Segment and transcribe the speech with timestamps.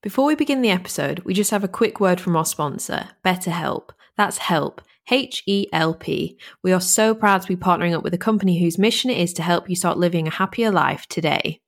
[0.00, 3.88] Before we begin the episode, we just have a quick word from our sponsor, BetterHelp.
[4.16, 4.80] That's help.
[5.10, 6.38] H E L P.
[6.62, 9.32] We are so proud to be partnering up with a company whose mission it is
[9.32, 11.60] to help you start living a happier life today.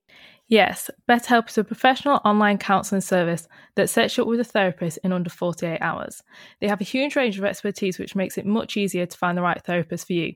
[0.47, 4.99] Yes, BetterHelp is a professional online counselling service that sets you up with a therapist
[5.03, 6.23] in under 48 hours.
[6.61, 9.41] They have a huge range of expertise, which makes it much easier to find the
[9.41, 10.35] right therapist for you.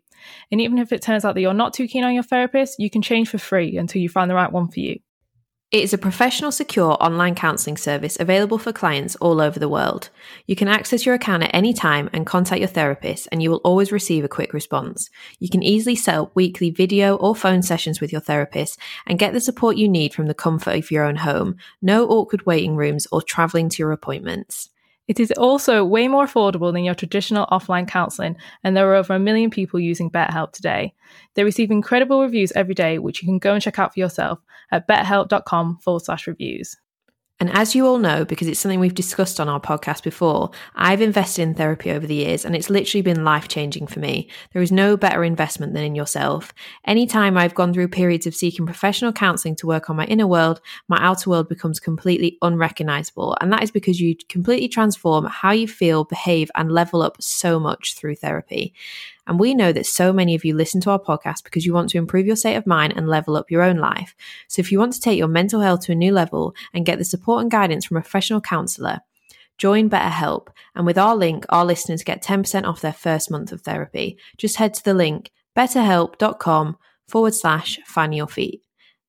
[0.52, 2.90] And even if it turns out that you're not too keen on your therapist, you
[2.90, 5.00] can change for free until you find the right one for you.
[5.76, 10.10] It is a professional, secure online counselling service available for clients all over the world.
[10.48, 13.60] You can access your account at any time and contact your therapist, and you will
[13.66, 15.10] always receive a quick response.
[15.38, 19.34] You can easily set up weekly video or phone sessions with your therapist and get
[19.34, 21.58] the support you need from the comfort of your own home.
[21.82, 24.70] No awkward waiting rooms or travelling to your appointments.
[25.08, 29.14] It is also way more affordable than your traditional offline counselling, and there are over
[29.14, 30.94] a million people using BetterHelp today.
[31.36, 34.40] They receive incredible reviews every day, which you can go and check out for yourself
[34.72, 36.76] at betterhelp.com forward slash reviews.
[37.38, 41.02] And as you all know, because it's something we've discussed on our podcast before, I've
[41.02, 44.30] invested in therapy over the years and it's literally been life changing for me.
[44.54, 46.54] There is no better investment than in yourself.
[46.86, 50.62] Anytime I've gone through periods of seeking professional counseling to work on my inner world,
[50.88, 53.36] my outer world becomes completely unrecognizable.
[53.42, 57.60] And that is because you completely transform how you feel, behave, and level up so
[57.60, 58.74] much through therapy.
[59.28, 61.90] And we know that so many of you listen to our podcast because you want
[61.90, 64.16] to improve your state of mind and level up your own life.
[64.48, 66.98] So if you want to take your mental health to a new level and get
[66.98, 69.00] the support and guidance from a professional counselor,
[69.58, 70.48] join BetterHelp.
[70.76, 74.18] And with our link, our listeners get 10% off their first month of therapy.
[74.38, 78.62] Just head to the link betterhelp.com forward slash finding your feet.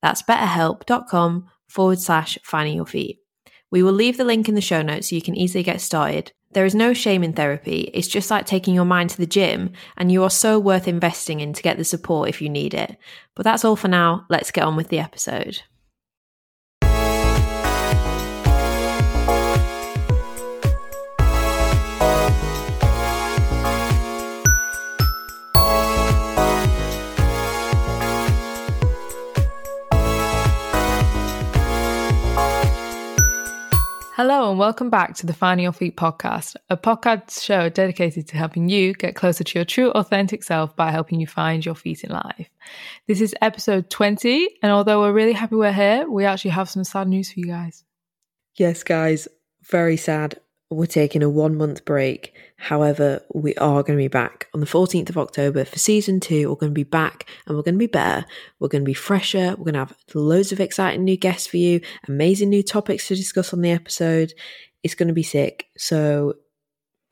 [0.02, 3.18] That's betterhelp.com forward slash finding your feet.
[3.70, 6.32] We will leave the link in the show notes so you can easily get started.
[6.56, 7.90] There is no shame in therapy.
[7.92, 11.40] It's just like taking your mind to the gym, and you are so worth investing
[11.40, 12.96] in to get the support if you need it.
[13.34, 14.24] But that's all for now.
[14.30, 15.60] Let's get on with the episode.
[34.16, 38.38] Hello, and welcome back to the Finding Your Feet podcast, a podcast show dedicated to
[38.38, 42.02] helping you get closer to your true, authentic self by helping you find your feet
[42.02, 42.48] in life.
[43.06, 46.82] This is episode 20, and although we're really happy we're here, we actually have some
[46.82, 47.84] sad news for you guys.
[48.54, 49.28] Yes, guys,
[49.64, 50.40] very sad
[50.70, 52.32] we're taking a one month break.
[52.58, 56.48] However, we are going to be back on the 14th of October for season two.
[56.48, 58.26] We're going to be back and we're going to be better.
[58.58, 59.50] We're going to be fresher.
[59.50, 63.14] We're going to have loads of exciting new guests for you, amazing new topics to
[63.14, 64.32] discuss on the episode.
[64.82, 65.66] It's going to be sick.
[65.76, 66.34] So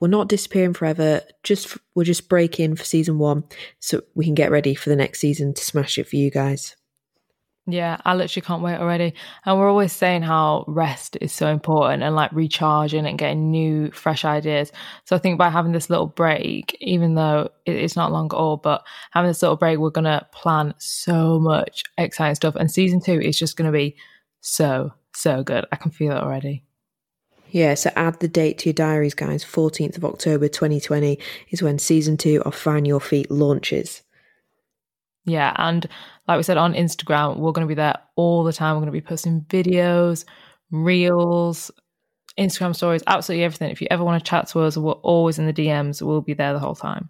[0.01, 1.21] we're not disappearing forever.
[1.43, 3.43] Just we're just breaking for season one
[3.79, 6.75] so we can get ready for the next season to smash it for you guys.
[7.67, 9.15] Yeah, I literally can't wait already.
[9.43, 13.89] And we're always saying how rest is so important and like recharging and getting new,
[13.89, 14.71] fresh ideas.
[15.05, 18.57] So I think by having this little break, even though it's not long at all,
[18.57, 22.55] but having this little break, we're going to plan so much exciting stuff.
[22.55, 23.95] And season two is just going to be
[24.41, 25.65] so, so good.
[25.71, 26.63] I can feel it already.
[27.49, 29.43] Yeah, so add the date to your diaries, guys.
[29.43, 31.17] 14th of October 2020
[31.49, 34.03] is when season two of Find Your Feet launches.
[35.25, 35.87] Yeah, and
[36.27, 38.75] like we said on Instagram, we're going to be there all the time.
[38.75, 40.25] We're going to be posting videos,
[40.71, 41.71] reels,
[42.37, 43.71] Instagram stories, absolutely everything.
[43.71, 46.01] If you ever want to chat to us, we're always in the DMs.
[46.01, 47.09] We'll be there the whole time.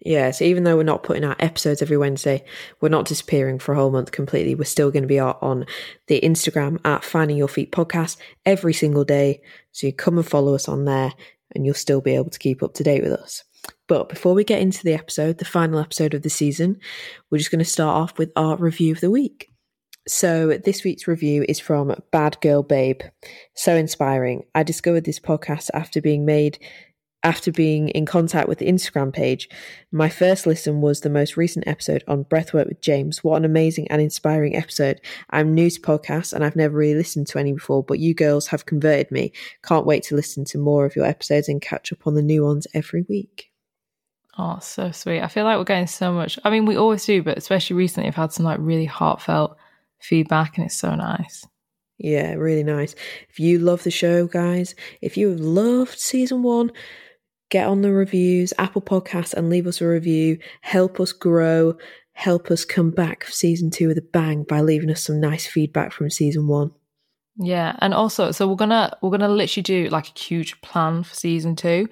[0.00, 2.42] Yeah, so even though we're not putting out episodes every Wednesday,
[2.80, 4.54] we're not disappearing for a whole month completely.
[4.54, 5.66] We're still going to be on
[6.06, 9.42] the Instagram at Finding Your Feet podcast every single day.
[9.72, 11.12] So you come and follow us on there
[11.54, 13.44] and you'll still be able to keep up to date with us.
[13.88, 16.78] But before we get into the episode, the final episode of the season,
[17.30, 19.48] we're just going to start off with our review of the week.
[20.08, 23.02] So, this week's review is from Bad Girl Babe.
[23.54, 24.44] So inspiring.
[24.54, 26.58] I discovered this podcast after being made
[27.22, 29.48] after being in contact with the Instagram page.
[29.92, 33.22] My first listen was the most recent episode on Breathwork with James.
[33.22, 35.00] What an amazing and inspiring episode.
[35.30, 38.46] I'm new to podcasts and I've never really listened to any before, but you girls
[38.48, 39.32] have converted me.
[39.62, 42.44] Can't wait to listen to more of your episodes and catch up on the new
[42.44, 43.49] ones every week.
[44.42, 45.20] Oh, so sweet.
[45.20, 46.38] I feel like we're getting so much.
[46.44, 49.54] I mean, we always do, but especially recently, I've had some like really heartfelt
[49.98, 51.46] feedback and it's so nice.
[51.98, 52.94] Yeah, really nice.
[53.28, 56.72] If you love the show, guys, if you have loved season one,
[57.50, 60.38] get on the reviews, Apple Podcasts, and leave us a review.
[60.62, 61.76] Help us grow.
[62.12, 65.46] Help us come back for season two with a bang by leaving us some nice
[65.46, 66.70] feedback from season one.
[67.36, 71.14] Yeah, and also, so we're gonna we're gonna literally do like a huge plan for
[71.14, 71.88] season two,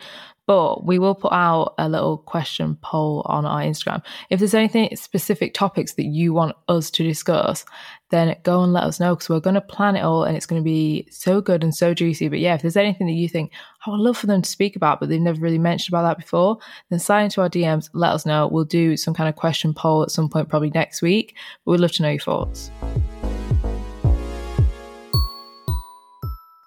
[0.49, 4.03] But we will put out a little question poll on our Instagram.
[4.31, 7.67] If there's anything specific topics that you want us to discuss,
[8.09, 10.47] then go and let us know because we're going to plan it all and it's
[10.47, 12.29] going to be so good and so juicy.
[12.29, 13.53] But yeah, if there's anything that you think,
[13.85, 16.17] I would love for them to speak about, but they've never really mentioned about that
[16.17, 16.57] before,
[16.89, 18.49] then sign into our DMs, let us know.
[18.49, 21.37] We'll do some kind of question poll at some point, probably next week.
[21.67, 22.71] But we'd love to know your thoughts.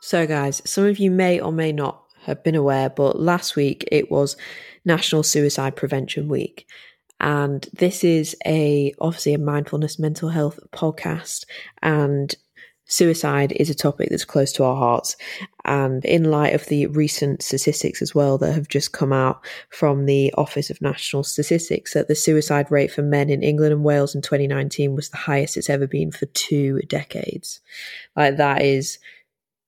[0.01, 3.87] So, guys, some of you may or may not have been aware, but last week
[3.91, 4.37] it was
[4.85, 6.67] National Suicide Prevention Week.
[7.19, 11.45] And this is a obviously a mindfulness mental health podcast
[11.81, 12.35] and
[12.91, 15.15] suicide is a topic that's close to our hearts.
[15.63, 20.05] And in light of the recent statistics as well that have just come out from
[20.05, 24.13] the Office of National Statistics, that the suicide rate for men in England and Wales
[24.13, 27.61] in 2019 was the highest it's ever been for two decades.
[28.15, 28.99] Like that is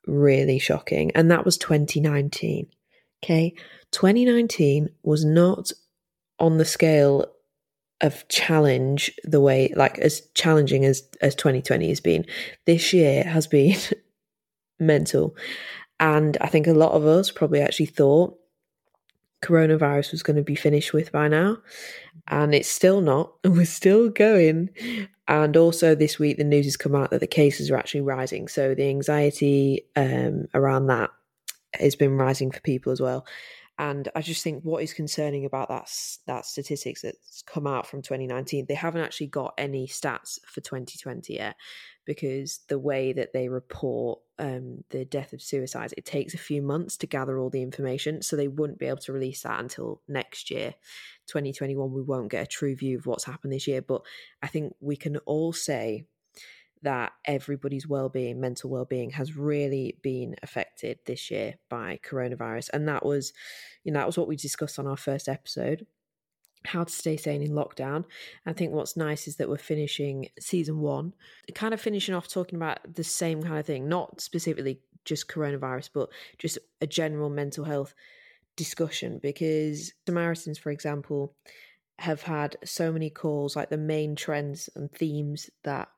[0.08, 1.12] really shocking.
[1.16, 2.68] And that was 2019.
[3.24, 3.54] Okay.
[3.92, 5.72] 2019 was not
[6.40, 7.26] on the scale
[8.02, 12.26] of challenge the way like as challenging as as 2020 has been
[12.66, 13.78] this year has been
[14.80, 15.36] mental
[16.02, 18.38] and i think a lot of us probably actually thought
[19.42, 21.58] coronavirus was going to be finished with by now
[22.28, 24.70] and it's still not And we're still going
[25.28, 28.48] and also this week, the news has come out that the cases are actually rising.
[28.48, 31.12] So the anxiety um, around that
[31.80, 33.26] has been rising for people as well.
[33.80, 35.90] And I just think what is concerning about that
[36.28, 41.34] that statistics that's come out from 2019, they haven't actually got any stats for 2020
[41.34, 41.56] yet,
[42.06, 46.62] because the way that they report um, the death of suicides, it takes a few
[46.62, 50.02] months to gather all the information, so they wouldn't be able to release that until
[50.08, 50.76] next year.
[51.28, 53.82] 2021, we won't get a true view of what's happened this year.
[53.82, 54.04] But
[54.42, 56.06] I think we can all say
[56.84, 63.06] that everybody's well-being mental well-being has really been affected this year by coronavirus and that
[63.06, 63.34] was
[63.84, 65.86] you know that was what we discussed on our first episode
[66.66, 68.06] how to stay sane in lockdown.
[68.46, 71.14] I think what's nice is that we're finishing season one,
[71.54, 75.90] kind of finishing off talking about the same kind of thing, not specifically just coronavirus,
[75.94, 77.94] but just a general mental health
[78.56, 81.36] discussion because Samaritans, for example,
[82.00, 85.90] have had so many calls, like the main trends and themes that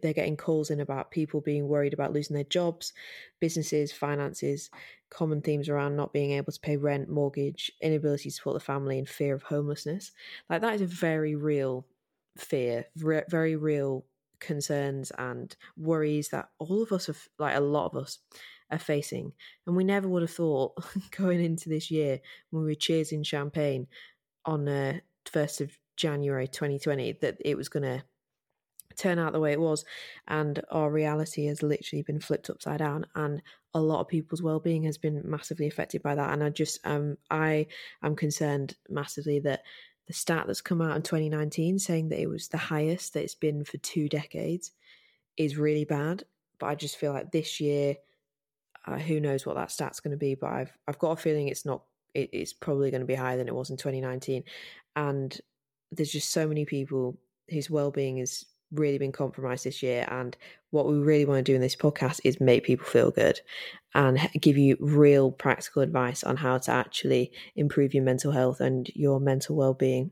[0.00, 2.92] they're getting calls in about people being worried about losing their jobs,
[3.40, 4.70] businesses, finances,
[5.10, 8.98] common themes around not being able to pay rent, mortgage, inability to support the family,
[8.98, 10.12] and fear of homelessness.
[10.48, 11.86] Like that is a very real
[12.36, 14.04] fear, re- very real
[14.40, 18.18] concerns and worries that all of us have, like a lot of us,
[18.70, 19.32] are facing.
[19.66, 20.74] And we never would have thought
[21.16, 22.20] going into this year
[22.50, 23.86] when we were cheersing champagne
[24.44, 28.02] on uh, 1st of January 2020 that it was going to
[28.96, 29.84] turn out the way it was.
[30.28, 33.06] And our reality has literally been flipped upside down.
[33.14, 33.42] And
[33.74, 36.32] a lot of people's well-being has been massively affected by that.
[36.32, 37.66] And I just, um, I
[38.02, 39.62] am concerned massively that
[40.06, 43.34] the stat that's come out in 2019 saying that it was the highest that it's
[43.34, 44.72] been for two decades
[45.36, 46.24] is really bad.
[46.58, 47.96] But I just feel like this year
[48.86, 51.48] uh, who knows what that stat's going to be, but I've I've got a feeling
[51.48, 51.82] it's not.
[52.14, 54.44] It, it's probably going to be higher than it was in 2019,
[54.96, 55.40] and
[55.90, 57.16] there's just so many people
[57.48, 60.06] whose well-being has really been compromised this year.
[60.10, 60.36] And
[60.70, 63.40] what we really want to do in this podcast is make people feel good
[63.94, 68.90] and give you real practical advice on how to actually improve your mental health and
[68.94, 70.10] your mental well-being.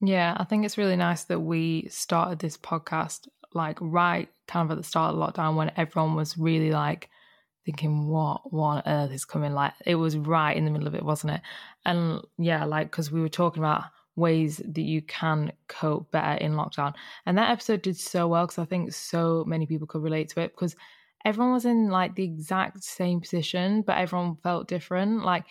[0.00, 4.76] Yeah, I think it's really nice that we started this podcast like right kind of
[4.76, 7.08] at the start of lockdown when everyone was really like
[7.64, 9.52] thinking, what, what on earth is coming?
[9.52, 11.42] Like, it was right in the middle of it, wasn't it?
[11.84, 13.84] And yeah, like, because we were talking about
[14.16, 16.94] ways that you can cope better in lockdown.
[17.26, 20.40] And that episode did so well because I think so many people could relate to
[20.40, 20.76] it because
[21.24, 25.24] everyone was in like the exact same position, but everyone felt different.
[25.24, 25.44] Like,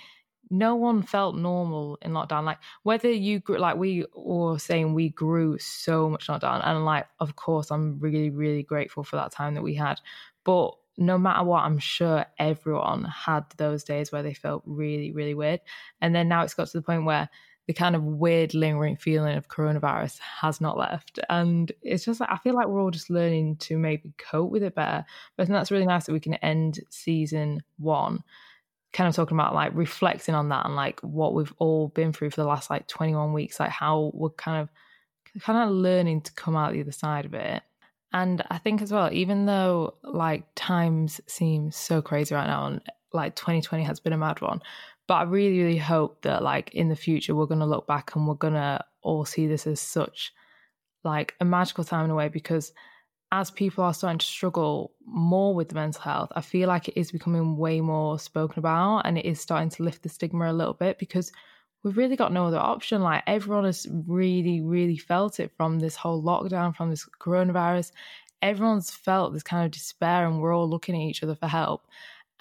[0.51, 2.44] no one felt normal in lockdown.
[2.44, 7.08] Like whether you grew, like we were saying, we grew so much lockdown, and like
[7.20, 10.00] of course, I'm really, really grateful for that time that we had.
[10.44, 15.34] But no matter what, I'm sure everyone had those days where they felt really, really
[15.34, 15.62] weird.
[16.01, 17.30] And then now it's got to the point where
[17.68, 21.20] the kind of weird lingering feeling of coronavirus has not left.
[21.30, 24.63] And it's just like, I feel like we're all just learning to maybe cope with
[24.63, 25.06] it better.
[25.36, 28.24] But I think that's really nice that we can end season one
[28.94, 32.30] kind of talking about like reflecting on that and like what we've all been through
[32.30, 34.70] for the last like 21 weeks, like how we're kind of
[35.41, 37.63] kind of learning to come out the other side of it.
[38.13, 42.82] And I think as well, even though like times seem so crazy right now and
[43.13, 44.62] like 2020 has been a mad one,
[45.08, 48.27] but I really, really hope that like in the future we're gonna look back and
[48.27, 50.34] we're gonna all see this as such
[51.03, 52.74] like a magical time in a way because
[53.31, 57.12] as people are starting to struggle more with mental health, I feel like it is
[57.12, 60.74] becoming way more spoken about and it is starting to lift the stigma a little
[60.74, 61.31] bit because
[61.84, 63.01] we've really got no other option.
[63.01, 67.93] Like everyone has really, really felt it from this whole lockdown, from this coronavirus.
[68.41, 71.88] Everyone's felt this kind of despair and we're all looking at each other for help.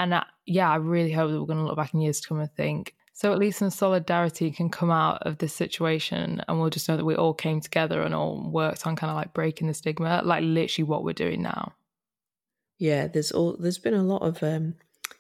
[0.01, 0.15] And
[0.47, 2.51] yeah, I really hope that we're going to look back in years to come and
[2.55, 6.89] think, so at least some solidarity can come out of this situation and we'll just
[6.89, 9.75] know that we all came together and all worked on kind of like breaking the
[9.75, 11.75] stigma, like literally what we're doing now.
[12.79, 14.77] Yeah, there's all there's been a lot of um,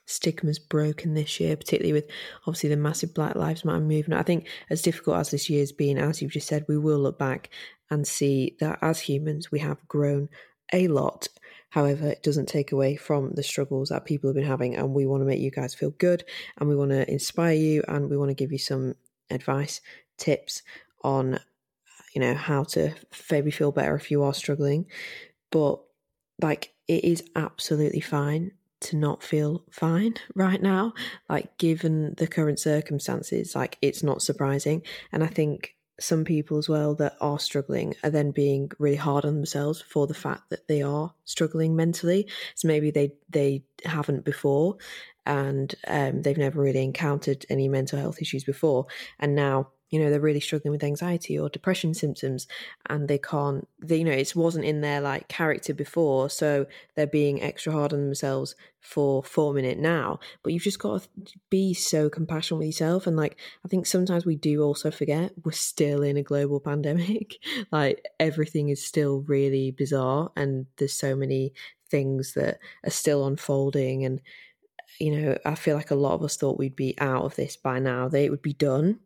[0.07, 2.09] stigmas broken this year, particularly with
[2.47, 4.19] obviously the massive Black Lives Matter movement.
[4.19, 7.19] I think as difficult as this year's been, as you've just said, we will look
[7.19, 7.51] back
[7.91, 10.31] and see that as humans we have grown
[10.73, 11.29] a lot
[11.71, 14.77] However, it doesn't take away from the struggles that people have been having.
[14.77, 16.25] And we want to make you guys feel good
[16.59, 18.95] and we want to inspire you and we want to give you some
[19.31, 19.81] advice,
[20.19, 20.63] tips
[21.03, 21.41] on,
[22.15, 22.95] you know, how to
[23.31, 24.87] maybe feel better if you are struggling.
[25.51, 25.81] But
[26.43, 30.95] like, it is absolutely fine to not feel fine right now.
[31.29, 34.83] Like, given the current circumstances, like, it's not surprising.
[35.13, 39.25] And I think some people as well that are struggling are then being really hard
[39.25, 42.29] on themselves for the fact that they are struggling mentally.
[42.55, 44.77] So maybe they they haven't before,
[45.27, 48.87] and um, they've never really encountered any mental health issues before,
[49.19, 52.47] and now you know they're really struggling with anxiety or depression symptoms
[52.87, 57.07] and they can't they, you know it wasn't in their like character before so they're
[57.07, 60.19] being extra hard on themselves for forming it now.
[60.43, 61.09] But you've just got to
[61.51, 65.53] be so compassionate with yourself and like i think sometimes we do also forget we're
[65.53, 67.37] still in a global pandemic.
[67.71, 71.53] Like everything is still really bizarre and there's so many
[71.91, 74.21] things that are still unfolding and
[75.01, 77.57] you know i feel like a lot of us thought we'd be out of this
[77.57, 79.01] by now that it would be done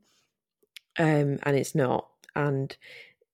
[0.99, 2.09] um, and it's not.
[2.37, 2.77] And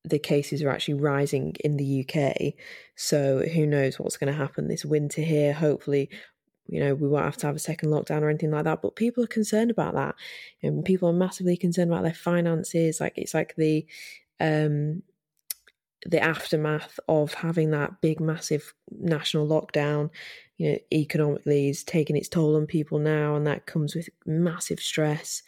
[0.04, 2.54] the cases are actually rising in the UK.
[2.96, 5.52] So who knows what's going to happen this winter here?
[5.52, 6.08] Hopefully,
[6.66, 8.82] you know, we won't have to have a second lockdown or anything like that.
[8.82, 10.14] But people are concerned about that.
[10.62, 13.00] And people are massively concerned about their finances.
[13.00, 13.86] Like it's like the
[14.38, 15.02] um
[16.06, 20.08] the aftermath of having that big massive national lockdown
[20.60, 24.78] you know economically is taking its toll on people now and that comes with massive
[24.78, 25.42] stress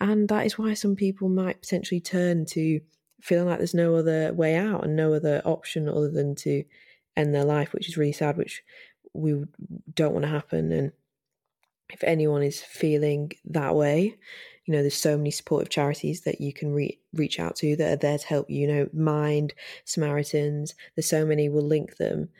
[0.00, 2.80] and that is why some people might potentially turn to
[3.22, 6.64] feeling like there's no other way out and no other option other than to
[7.16, 8.64] end their life which is really sad which
[9.12, 9.44] we
[9.94, 10.90] don't want to happen and
[11.90, 14.16] if anyone is feeling that way
[14.66, 17.92] you know, there's so many supportive charities that you can re- reach out to that
[17.92, 18.62] are there to help you.
[18.62, 19.54] You know, Mind,
[19.84, 20.74] Samaritans.
[20.96, 21.48] There's so many.
[21.48, 22.30] We'll link them,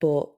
[0.00, 0.28] but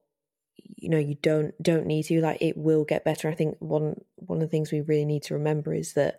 [0.57, 2.21] you know, you don't don't need to.
[2.21, 3.29] Like, it will get better.
[3.29, 6.19] I think one one of the things we really need to remember is that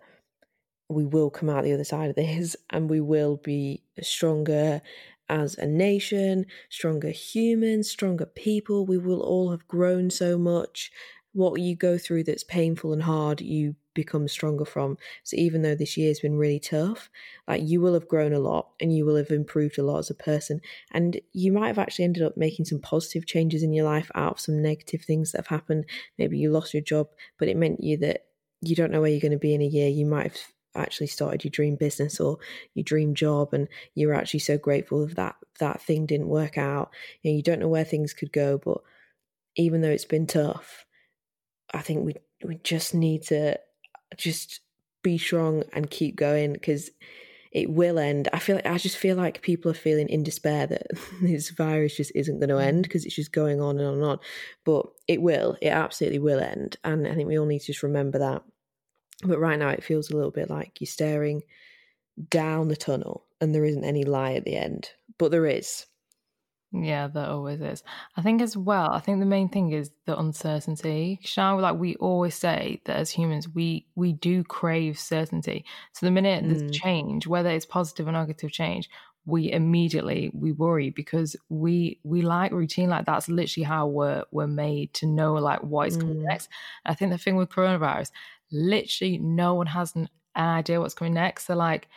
[0.88, 4.82] we will come out the other side of this, and we will be stronger
[5.28, 8.86] as a nation, stronger humans, stronger people.
[8.86, 10.92] We will all have grown so much.
[11.32, 14.96] What you go through that's painful and hard, you become stronger from.
[15.24, 17.10] So even though this year has been really tough,
[17.48, 20.10] like you will have grown a lot and you will have improved a lot as
[20.10, 20.60] a person.
[20.92, 24.34] And you might have actually ended up making some positive changes in your life out
[24.34, 25.86] of some negative things that have happened.
[26.18, 28.26] Maybe you lost your job, but it meant you that
[28.60, 29.88] you don't know where you're going to be in a year.
[29.88, 30.40] You might have
[30.76, 32.38] actually started your dream business or
[32.74, 36.90] your dream job and you're actually so grateful if that that thing didn't work out.
[37.22, 38.78] You know, you don't know where things could go, but
[39.56, 40.84] even though it's been tough,
[41.72, 43.58] I think we we just need to
[44.16, 44.60] just
[45.02, 46.90] be strong and keep going because
[47.52, 48.28] it will end.
[48.32, 50.88] I feel like I just feel like people are feeling in despair that
[51.22, 52.82] this virus just isn't going to end mm.
[52.82, 54.18] because it's just going on and on and on.
[54.64, 55.56] But it will.
[55.62, 56.76] It absolutely will end.
[56.84, 58.42] And I think we all need to just remember that.
[59.22, 61.42] But right now it feels a little bit like you're staring
[62.28, 64.90] down the tunnel and there isn't any light at the end.
[65.18, 65.86] But there is.
[66.72, 67.82] Yeah, that always is.
[68.16, 71.20] I think as well, I think the main thing is the uncertainty.
[71.36, 75.64] Now, like we always say that as humans, we we do crave certainty.
[75.92, 76.48] So the minute mm.
[76.48, 78.90] there's change, whether it's positive or negative change,
[79.26, 82.88] we immediately we worry because we we like routine.
[82.90, 86.28] Like that's literally how we're we're made to know like what is coming mm.
[86.28, 86.48] next.
[86.84, 88.10] I think the thing with coronavirus,
[88.50, 91.46] literally no one has an, an idea what's coming next.
[91.46, 91.88] So like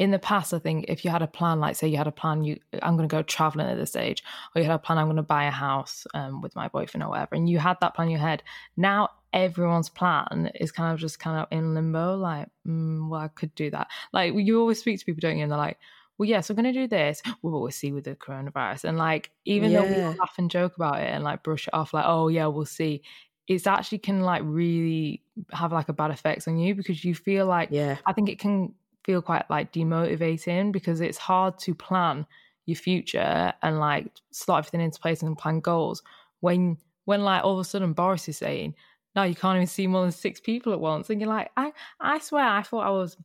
[0.00, 2.10] in the past, I think if you had a plan, like say you had a
[2.12, 4.96] plan, you I'm going to go traveling at this age, or you had a plan,
[4.96, 7.76] I'm going to buy a house um, with my boyfriend or whatever, and you had
[7.82, 8.42] that plan in your head.
[8.78, 13.28] Now everyone's plan is kind of just kind of in limbo, like, mm, well, I
[13.28, 13.88] could do that.
[14.10, 15.42] Like you always speak to people, don't you?
[15.42, 15.76] And they're like,
[16.16, 17.20] well, yes, we're going to do this.
[17.42, 18.84] We'll see with the coronavirus.
[18.84, 19.82] And like, even yeah.
[19.82, 22.46] though we laugh and joke about it and like brush it off, like, oh, yeah,
[22.46, 23.02] we'll see,
[23.46, 27.44] it's actually can like really have like a bad effects on you because you feel
[27.44, 32.26] like, yeah, I think it can feel quite like demotivating because it's hard to plan
[32.66, 36.02] your future and like slot everything into place and plan goals
[36.40, 38.74] when when like all of a sudden Boris is saying,
[39.16, 41.10] no, you can't even see more than six people at once.
[41.10, 43.16] And you're like, I, I swear I thought I was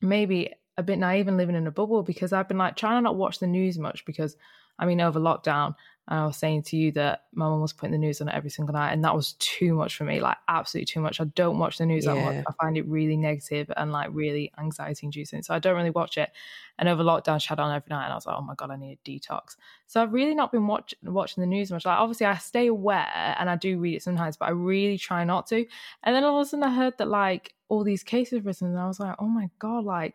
[0.00, 3.00] maybe a bit naive and living in a bubble because I've been like trying to
[3.02, 4.36] not watch the news much because
[4.78, 5.74] I mean over lockdown
[6.08, 8.50] and I was saying to you that my mum was putting the news on every
[8.50, 11.20] single night, and that was too much for me, like absolutely too much.
[11.20, 12.14] I don't watch the news yeah.
[12.14, 12.44] that much.
[12.48, 15.42] I find it really negative and like really anxiety inducing.
[15.42, 16.30] So I don't really watch it.
[16.78, 18.70] And over lockdown, she had on every night, and I was like, oh my god,
[18.70, 19.56] I need a detox.
[19.88, 21.84] So I've really not been watch- watching the news much.
[21.84, 25.24] Like obviously, I stay aware and I do read it sometimes, but I really try
[25.24, 25.66] not to.
[26.04, 28.78] And then all of a sudden, I heard that like all these cases risen, and
[28.78, 30.14] I was like, oh my god, like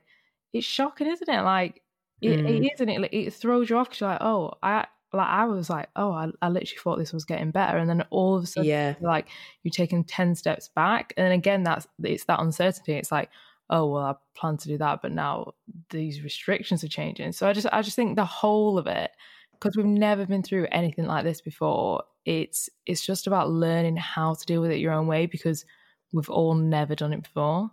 [0.54, 1.42] it's shocking, isn't it?
[1.42, 1.82] Like
[2.22, 2.50] it, mm.
[2.50, 3.14] it isn't it.
[3.14, 4.86] It throws you off because you're like, oh, I
[5.22, 8.04] like I was like, oh, I, I literally thought this was getting better, and then
[8.10, 9.28] all of a sudden, yeah, like
[9.64, 12.94] you're taking ten steps back, and then again, that's it's that uncertainty.
[12.94, 13.30] It's like,
[13.72, 15.54] oh, well, I plan to do that, but now
[15.90, 17.32] these restrictions are changing.
[17.32, 19.12] So I just, I just think the whole of it,
[19.54, 22.04] because we've never been through anything like this before.
[22.26, 25.66] It's, it's just about learning how to deal with it your own way because
[26.12, 27.72] we've all never done it before.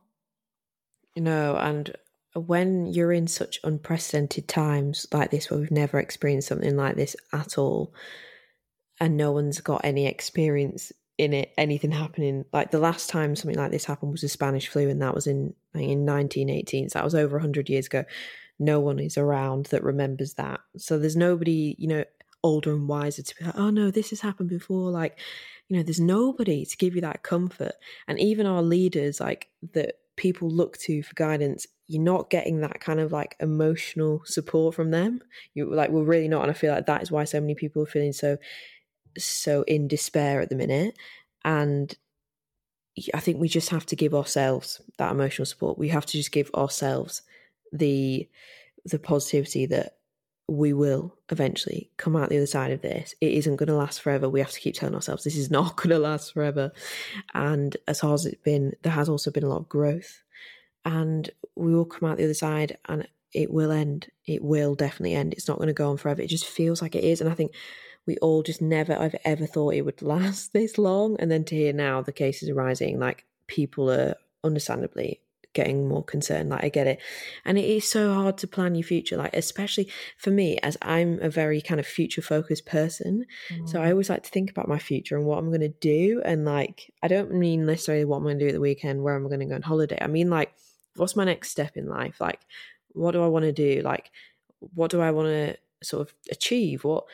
[1.16, 1.92] You know, and
[2.40, 7.16] when you're in such unprecedented times like this where we've never experienced something like this
[7.32, 7.92] at all
[9.00, 13.58] and no one's got any experience in it anything happening like the last time something
[13.58, 17.04] like this happened was the spanish flu and that was in in 1918 so that
[17.04, 18.04] was over 100 years ago.
[18.58, 20.60] No one is around that remembers that.
[20.76, 22.04] So there's nobody you know
[22.42, 25.18] older and wiser to be like oh no this has happened before like
[25.68, 27.74] you know there's nobody to give you that comfort.
[28.06, 32.80] And even our leaders like that people look to for guidance you're not getting that
[32.80, 35.20] kind of like emotional support from them.
[35.54, 37.82] You like we're really not and i feel like that is why so many people
[37.82, 38.36] are feeling so
[39.16, 40.94] so in despair at the minute.
[41.44, 41.96] And
[43.14, 45.78] i think we just have to give ourselves that emotional support.
[45.78, 47.22] We have to just give ourselves
[47.72, 48.28] the
[48.84, 49.97] the positivity that
[50.48, 53.14] we will eventually come out the other side of this.
[53.20, 54.28] It isn't going to last forever.
[54.28, 56.72] We have to keep telling ourselves this is not going to last forever.
[57.34, 60.22] And as hard as it's been, there has also been a lot of growth.
[60.84, 64.08] And we will come out the other side and it will end.
[64.26, 65.34] It will definitely end.
[65.34, 66.22] It's not going to go on forever.
[66.22, 67.20] It just feels like it is.
[67.20, 67.52] And I think
[68.06, 71.16] we all just never, I've ever thought it would last this long.
[71.20, 75.20] And then to hear now the cases are rising, like people are understandably
[75.54, 76.50] getting more concerned.
[76.50, 77.00] Like I get it.
[77.44, 81.18] And it is so hard to plan your future, like especially for me, as I'm
[81.20, 83.24] a very kind of future focused person.
[83.50, 83.68] Mm.
[83.68, 83.90] So I mm.
[83.90, 86.22] always like to think about my future and what I'm gonna do.
[86.24, 89.28] And like I don't mean necessarily what I'm gonna do at the weekend, where I'm
[89.28, 89.98] gonna go on holiday.
[90.00, 90.52] I mean like
[90.96, 92.20] what's my next step in life?
[92.20, 92.40] Like
[92.92, 93.82] what do I want to do?
[93.82, 94.10] Like
[94.60, 96.84] what do I want to sort of achieve?
[96.84, 97.04] What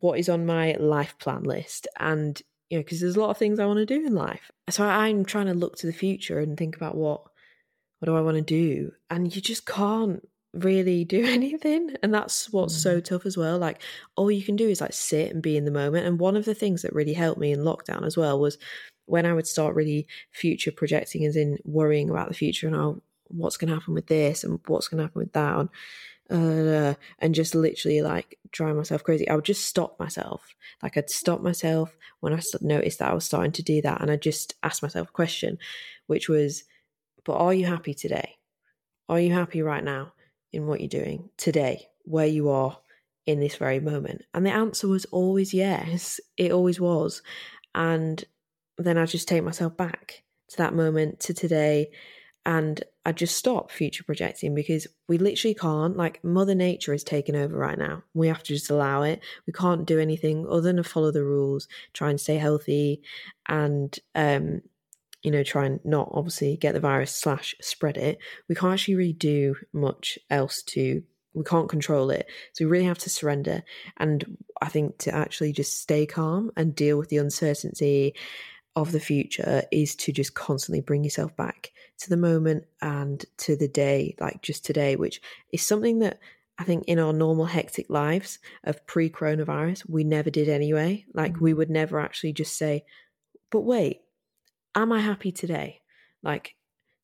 [0.00, 1.86] what is on my life plan list?
[1.98, 4.50] And you know, because there's a lot of things I want to do in life.
[4.70, 7.22] So I'm trying to look to the future and think about what
[7.98, 8.92] what do I want to do?
[9.10, 11.96] And you just can't really do anything.
[12.02, 12.82] And that's what's mm.
[12.82, 13.58] so tough as well.
[13.58, 13.82] Like
[14.16, 16.06] all you can do is like sit and be in the moment.
[16.06, 18.58] And one of the things that really helped me in lockdown as well was
[19.06, 23.02] when I would start really future projecting as in worrying about the future and oh,
[23.28, 25.68] what's going to happen with this and what's going to happen with that.
[26.30, 29.28] And, uh, and just literally like drive myself crazy.
[29.28, 30.54] I would just stop myself.
[30.82, 34.00] Like I'd stop myself when I noticed that I was starting to do that.
[34.00, 35.58] And I just asked myself a question,
[36.06, 36.64] which was,
[37.24, 38.36] but are you happy today?
[39.08, 40.12] Are you happy right now
[40.52, 42.78] in what you're doing today, where you are
[43.26, 44.22] in this very moment?
[44.32, 46.20] And the answer was always yes.
[46.36, 47.22] It always was.
[47.74, 48.22] And
[48.78, 51.90] then I just take myself back to that moment, to today,
[52.46, 55.96] and I just stop future projecting because we literally can't.
[55.96, 58.02] Like, Mother Nature is taking over right now.
[58.12, 59.20] We have to just allow it.
[59.46, 63.02] We can't do anything other than follow the rules, try and stay healthy,
[63.48, 64.62] and um,
[65.24, 68.94] you know, try and not obviously get the virus slash spread it, we can't actually
[68.94, 72.26] really do much else to we can't control it.
[72.52, 73.64] So we really have to surrender.
[73.96, 78.14] And I think to actually just stay calm and deal with the uncertainty
[78.76, 83.56] of the future is to just constantly bring yourself back to the moment and to
[83.56, 85.20] the day, like just today, which
[85.52, 86.20] is something that
[86.56, 91.04] I think in our normal hectic lives of pre coronavirus, we never did anyway.
[91.12, 91.44] Like mm-hmm.
[91.44, 92.84] we would never actually just say,
[93.50, 94.02] but wait,
[94.74, 95.80] am I happy today?
[96.22, 96.56] Like,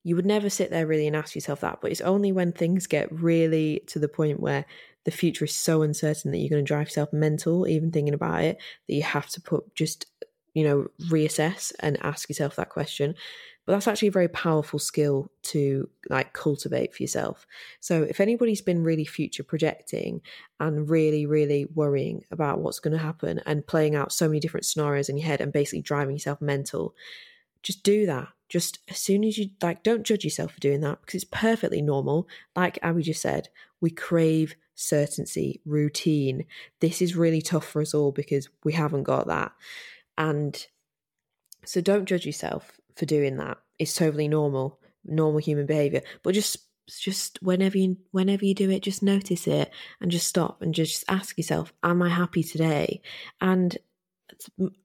[0.03, 2.87] you would never sit there really and ask yourself that, but it's only when things
[2.87, 4.65] get really to the point where
[5.05, 8.43] the future is so uncertain that you're going to drive yourself mental, even thinking about
[8.43, 10.07] it, that you have to put just,
[10.55, 13.15] you know, reassess and ask yourself that question.
[13.67, 17.47] But that's actually a very powerful skill to like cultivate for yourself.
[17.81, 20.23] So if anybody's been really future projecting
[20.59, 24.67] and really, really worrying about what's going to happen and playing out so many different
[24.67, 26.95] scenarios in your head and basically driving yourself mental,
[27.63, 28.29] just do that.
[28.49, 31.81] Just as soon as you like, don't judge yourself for doing that because it's perfectly
[31.81, 32.27] normal.
[32.57, 33.49] Like Abby just said,
[33.81, 36.47] we crave certainty, routine.
[36.81, 39.53] This is really tough for us all because we haven't got that.
[40.19, 40.67] And
[41.65, 43.59] so don't judge yourself for doing that.
[43.79, 46.03] It's totally normal, normal human behavior.
[46.23, 49.71] But just just whenever you whenever you do it, just notice it
[50.01, 53.01] and just stop and just ask yourself, Am I happy today?
[53.41, 53.77] And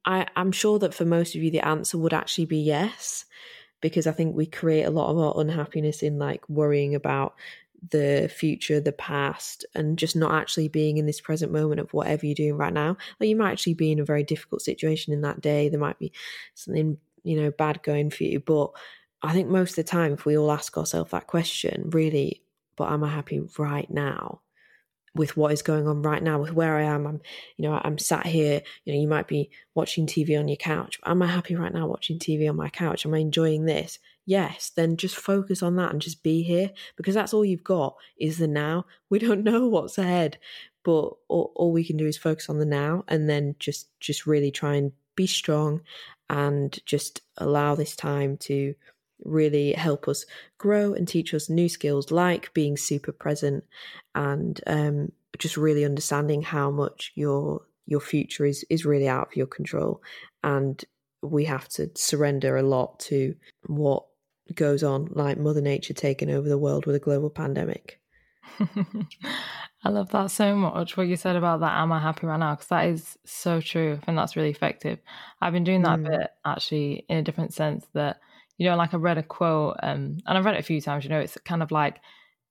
[0.06, 3.26] I, I'm sure that for most of you the answer would actually be yes
[3.82, 7.36] because I think we create a lot of our unhappiness in like worrying about
[7.92, 12.26] the future, the past, and just not actually being in this present moment of whatever
[12.26, 12.98] you're doing right now.
[13.20, 15.70] Like you might actually be in a very difficult situation in that day.
[15.70, 16.12] There might be
[16.56, 18.40] something, you know, bad going for you.
[18.40, 18.72] But
[19.22, 22.42] I think most of the time, if we all ask ourselves that question, really,
[22.76, 24.42] but am I happy right now?
[25.16, 27.08] With what is going on right now with where I am.
[27.08, 27.22] I'm,
[27.58, 31.00] you know, I'm sat here, you know, you might be watching TV on your couch.
[31.06, 33.06] Am I happy right now watching TV on my couch?
[33.06, 33.98] Am I enjoying this?
[34.26, 37.96] Yes, then just focus on that and just be here because that's all you've got
[38.20, 38.86] is the now.
[39.10, 40.40] We don't know what's ahead,
[40.84, 44.26] but all, all we can do is focus on the now and then just, just
[44.26, 45.82] really try and be strong
[46.30, 48.74] and just allow this time to
[49.24, 50.26] really help us
[50.58, 53.64] grow and teach us new skills like being super present
[54.14, 59.36] and um, just really understanding how much your your future is is really out of
[59.36, 60.02] your control
[60.44, 60.86] and
[61.22, 63.36] we have to surrender a lot to
[63.68, 64.06] what
[64.54, 68.00] goes on like mother nature taking over the world with a global pandemic
[69.84, 70.98] I love that so much.
[70.98, 72.56] What you said about that, am I happy right now?
[72.56, 74.00] Because that is so true.
[74.08, 75.00] and that's really effective.
[75.42, 76.10] I've been doing that mm.
[76.10, 78.20] bit actually in a different sense that
[78.58, 81.04] you know, like I read a quote, um, and I've read it a few times.
[81.04, 82.00] You know, it's kind of like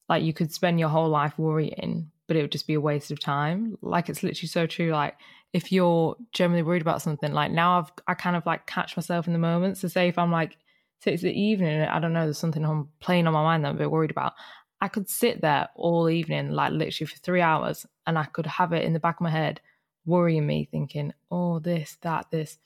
[0.09, 3.11] like you could spend your whole life worrying, but it would just be a waste
[3.11, 3.77] of time.
[3.81, 4.90] Like it's literally so true.
[4.90, 5.17] Like
[5.53, 9.27] if you're generally worried about something, like now I've I kind of like catch myself
[9.27, 9.79] in the moment.
[9.79, 10.57] So say if I'm like,
[11.01, 13.71] say it's the evening, I don't know, there's something I'm playing on my mind that
[13.71, 14.35] I'm a bit worried about.
[14.81, 18.73] I could sit there all evening, like literally for three hours, and I could have
[18.75, 19.61] it in the back of my head,
[20.05, 22.59] worrying me, thinking, oh, this, that, this.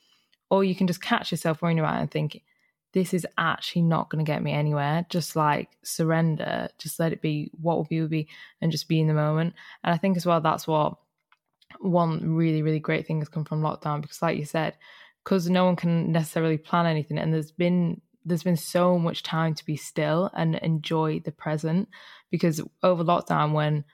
[0.50, 2.42] Or you can just catch yourself worrying about it and think,
[2.92, 5.06] this is actually not going to get me anywhere.
[5.08, 8.28] Just like surrender, just let it be what will be will be,
[8.60, 9.54] and just be in the moment.
[9.84, 10.96] And I think as well, that's what
[11.80, 14.76] one really, really great thing has come from lockdown because, like you said,
[15.24, 19.54] because no one can necessarily plan anything, and there's been there's been so much time
[19.54, 21.88] to be still and enjoy the present.
[22.30, 23.84] Because over lockdown, when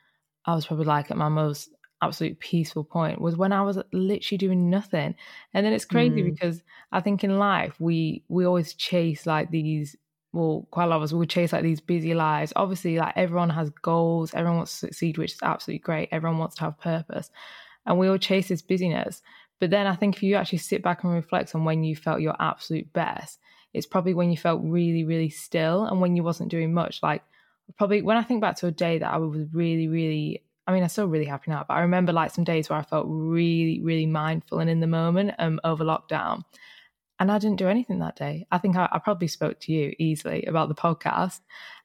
[0.44, 1.70] I was probably like at my most
[2.04, 5.14] absolute peaceful point was when I was literally doing nothing.
[5.52, 6.32] And then it's crazy mm.
[6.32, 6.62] because
[6.92, 9.96] I think in life we we always chase like these
[10.32, 12.52] well, quite a lot of us we chase like these busy lives.
[12.56, 16.08] Obviously, like everyone has goals, everyone wants to succeed, which is absolutely great.
[16.10, 17.30] Everyone wants to have purpose.
[17.86, 19.22] And we all chase this busyness.
[19.60, 22.20] But then I think if you actually sit back and reflect on when you felt
[22.20, 23.38] your absolute best,
[23.72, 27.02] it's probably when you felt really, really still and when you wasn't doing much.
[27.02, 27.22] Like
[27.76, 30.83] probably when I think back to a day that I was really, really I mean,
[30.83, 33.81] I'm still really happy now, but I remember like some days where I felt really,
[33.83, 36.42] really mindful and in the moment um, over lockdown.
[37.20, 38.46] And I didn't do anything that day.
[38.50, 41.40] I think I, I probably spoke to you easily about the podcast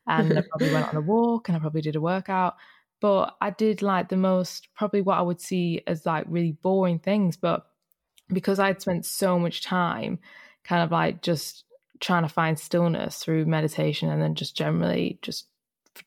[0.08, 2.56] and I probably went on a walk and I probably did a workout.
[3.02, 7.00] But I did like the most, probably what I would see as like really boring
[7.00, 7.38] things.
[7.38, 7.66] But
[8.28, 10.20] because I'd spent so much time
[10.64, 11.64] kind of like just
[12.00, 15.48] trying to find stillness through meditation and then just generally just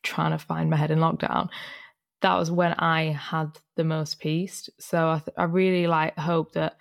[0.03, 1.49] trying to find my head in lockdown,
[2.23, 4.69] that was when I had the most peace.
[4.79, 6.77] So I, th- I really like hope that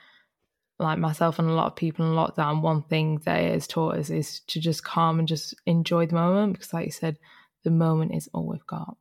[0.79, 3.97] like myself and a lot of people in lockdown, one thing that it has taught
[3.97, 7.17] us is to just calm and just enjoy the moment because, like you said,
[7.63, 8.97] the moment is all we've got.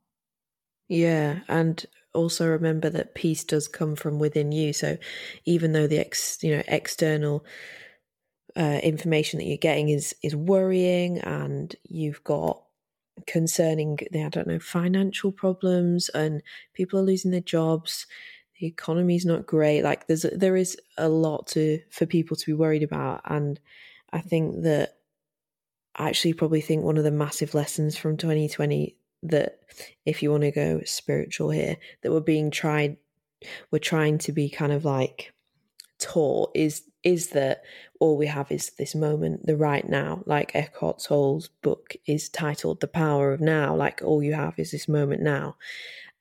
[0.87, 4.73] Yeah, and also remember that peace does come from within you.
[4.73, 4.97] So
[5.45, 7.45] even though the ex, you know, external
[8.55, 12.61] uh, information that you're getting is is worrying, and you've got
[13.27, 16.41] concerning the I don't know financial problems and
[16.73, 18.05] people are losing their jobs
[18.61, 22.45] the economy is not great like there's there is a lot to for people to
[22.45, 23.21] be worried about.
[23.25, 23.59] And
[24.13, 24.97] I think that
[25.95, 29.59] I actually probably think one of the massive lessons from 2020 that
[30.05, 32.97] if you want to go spiritual here that we're being tried
[33.71, 35.33] we're trying to be kind of like
[35.97, 37.63] taught is is that
[38.01, 40.23] all we have is this moment, the right now.
[40.25, 44.71] Like Eckhart Tolle's book is titled The Power of Now, like all you have is
[44.71, 45.55] this moment now.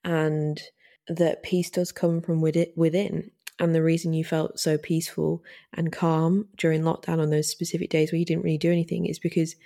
[0.04, 0.60] And
[1.08, 3.30] that peace does come from within.
[3.58, 8.12] And the reason you felt so peaceful and calm during lockdown on those specific days
[8.12, 9.56] where you didn't really do anything is because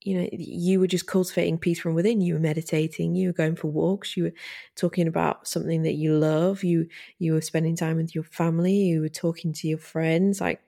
[0.00, 3.54] you know you were just cultivating peace from within you were meditating you were going
[3.54, 4.32] for walks you were
[4.74, 6.88] talking about something that you love you
[7.20, 10.60] you were spending time with your family you were talking to your friends like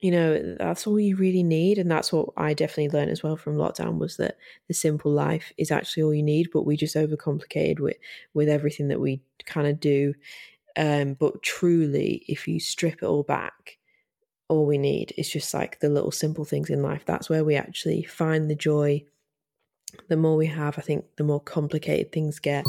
[0.00, 3.36] you know that's all you really need and that's what i definitely learned as well
[3.36, 4.36] from lockdown was that
[4.66, 7.96] the simple life is actually all you need but we just overcomplicated with
[8.32, 10.14] with everything that we kind of do.
[10.76, 13.78] Um but truly if you strip it all back
[14.48, 17.04] all we need is just like the little simple things in life.
[17.06, 19.04] That's where we actually find the joy.
[20.08, 22.64] The more we have i think the more complicated things get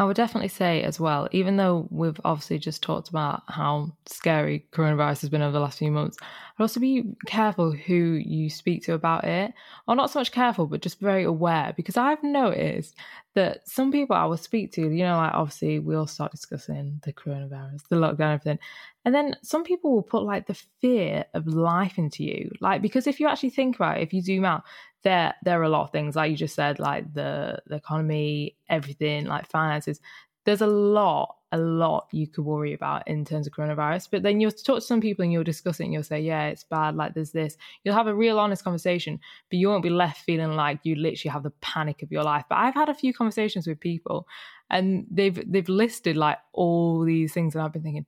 [0.00, 4.66] I would definitely say as well, even though we've obviously just talked about how scary
[4.72, 8.82] coronavirus has been over the last few months, I'd also be careful who you speak
[8.84, 9.52] to about it.
[9.86, 11.74] Or not so much careful, but just very aware.
[11.76, 12.94] Because I've noticed
[13.34, 16.98] that some people I will speak to, you know, like obviously we all start discussing
[17.04, 18.58] the coronavirus, the lockdown, everything.
[19.04, 22.50] And then some people will put like the fear of life into you.
[22.60, 24.62] Like, because if you actually think about it, if you zoom out,
[25.02, 28.56] there there are a lot of things like you just said like the the economy
[28.68, 30.00] everything like finances.
[30.44, 34.08] There's a lot a lot you could worry about in terms of coronavirus.
[34.10, 36.46] But then you'll talk to some people and you'll discuss it and you'll say yeah
[36.46, 37.56] it's bad like there's this.
[37.82, 41.32] You'll have a real honest conversation but you won't be left feeling like you literally
[41.32, 42.44] have the panic of your life.
[42.48, 44.26] But i've had a few conversations with people
[44.68, 48.06] and they've they've listed like all these things and i've been thinking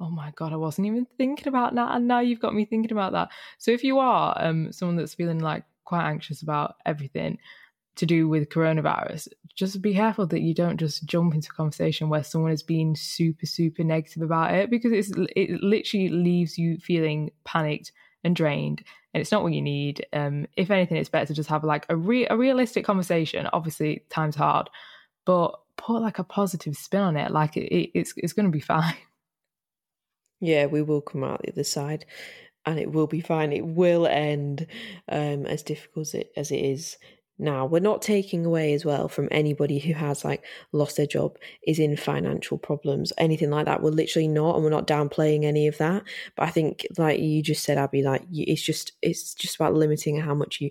[0.00, 2.92] oh my god i wasn't even thinking about that and now you've got me thinking
[2.92, 3.28] about that
[3.58, 7.38] so if you are um someone that's feeling like quite anxious about everything
[7.96, 12.08] to do with coronavirus, just be careful that you don't just jump into a conversation
[12.08, 16.76] where someone is being super, super negative about it because it's, it literally leaves you
[16.78, 17.92] feeling panicked
[18.24, 18.82] and drained.
[19.12, 20.04] And it's not what you need.
[20.12, 23.48] Um, if anything, it's better to just have like a, re- a realistic conversation.
[23.52, 24.68] Obviously, time's hard,
[25.24, 27.30] but put like a positive spin on it.
[27.30, 28.96] Like it, it, it's it's going to be fine.
[30.40, 32.04] Yeah, we will come out the other side
[32.66, 33.52] and it will be fine.
[33.52, 34.66] It will end
[35.08, 36.96] um, as difficult as it, as it is
[37.38, 37.66] now.
[37.66, 41.78] We're not taking away as well from anybody who has like lost their job, is
[41.78, 43.82] in financial problems, anything like that.
[43.82, 46.04] We're literally not, and we're not downplaying any of that.
[46.36, 50.20] But I think, like you just said, Abby, like it's just it's just about limiting
[50.20, 50.70] how much you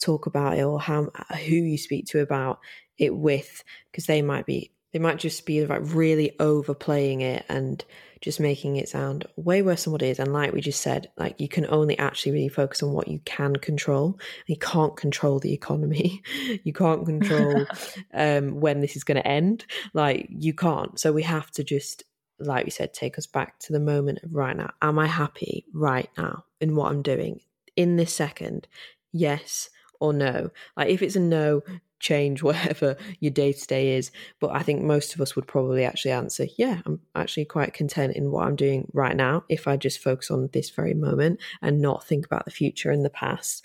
[0.00, 1.10] talk about it or how
[1.46, 2.58] who you speak to about
[2.98, 7.84] it with, because they might be they might just be like really overplaying it and
[8.20, 10.18] just making it sound way worse than what it is.
[10.20, 13.18] And like we just said, like you can only actually really focus on what you
[13.24, 14.18] can control.
[14.46, 16.22] You can't control the economy.
[16.62, 17.66] you can't control
[18.14, 19.66] um, when this is going to end.
[19.92, 20.98] Like you can't.
[21.00, 22.04] So we have to just,
[22.38, 24.70] like we said, take us back to the moment of right now.
[24.80, 27.40] Am I happy right now in what I'm doing
[27.76, 28.68] in this second?
[29.10, 30.50] Yes or no.
[30.76, 31.62] Like if it's a no,
[32.02, 34.10] change whatever your day to day is.
[34.40, 38.14] But I think most of us would probably actually answer, yeah, I'm actually quite content
[38.14, 41.80] in what I'm doing right now if I just focus on this very moment and
[41.80, 43.64] not think about the future and the past.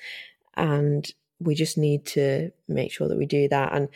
[0.54, 3.74] And we just need to make sure that we do that.
[3.74, 3.90] And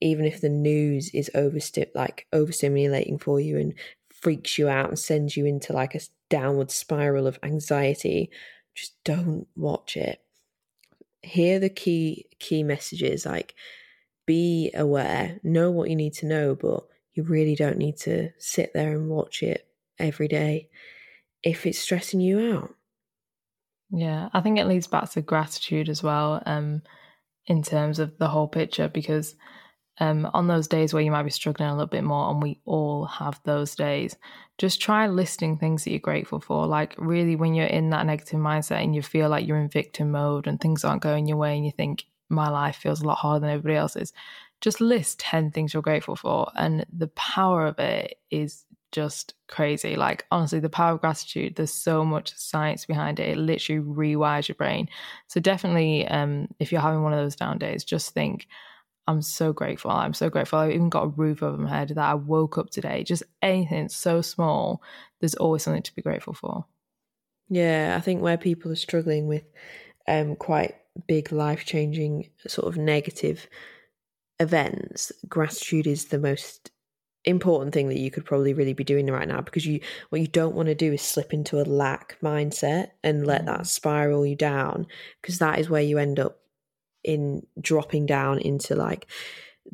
[0.00, 3.74] even if the news is oversti- like overstimulating for you and
[4.10, 8.30] freaks you out and sends you into like a downward spiral of anxiety,
[8.74, 10.20] just don't watch it
[11.26, 13.54] hear the key key messages like
[14.26, 16.84] be aware know what you need to know but
[17.14, 19.66] you really don't need to sit there and watch it
[19.98, 20.68] every day
[21.42, 22.74] if it's stressing you out.
[23.90, 26.82] Yeah i think it leads back to gratitude as well um
[27.46, 29.36] in terms of the whole picture because
[29.98, 32.60] um, on those days where you might be struggling a little bit more, and we
[32.64, 34.16] all have those days,
[34.58, 36.66] just try listing things that you're grateful for.
[36.66, 40.10] Like, really, when you're in that negative mindset and you feel like you're in victim
[40.10, 43.18] mode and things aren't going your way, and you think, my life feels a lot
[43.18, 44.12] harder than everybody else's,
[44.60, 46.50] just list 10 things you're grateful for.
[46.56, 49.96] And the power of it is just crazy.
[49.96, 53.30] Like, honestly, the power of gratitude, there's so much science behind it.
[53.30, 54.88] It literally rewires your brain.
[55.26, 58.46] So, definitely, um, if you're having one of those down days, just think,
[59.08, 59.90] I'm so grateful.
[59.90, 60.58] I'm so grateful.
[60.58, 63.04] I even got a roof over my head that I woke up today.
[63.04, 64.82] Just anything so small,
[65.20, 66.66] there's always something to be grateful for.
[67.48, 69.44] Yeah, I think where people are struggling with
[70.08, 70.74] um, quite
[71.06, 73.48] big life changing sort of negative
[74.40, 76.70] events, gratitude is the most
[77.24, 80.28] important thing that you could probably really be doing right now because you what you
[80.28, 83.66] don't want to do is slip into a lack mindset and let that mm.
[83.66, 84.86] spiral you down
[85.20, 86.38] because that is where you end up
[87.06, 89.06] in dropping down into like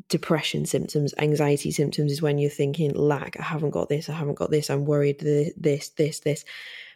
[0.09, 4.35] depression symptoms, anxiety symptoms is when you're thinking, lack, I haven't got this, I haven't
[4.35, 6.45] got this, I'm worried, this, this, this.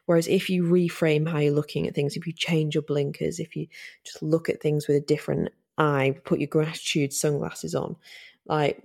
[0.05, 3.55] Whereas if you reframe how you're looking at things, if you change your blinkers, if
[3.55, 3.67] you
[4.05, 7.97] just look at things with a different eye, put your gratitude sunglasses on,
[8.45, 8.81] like